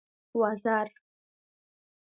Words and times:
وزر. 0.39 0.87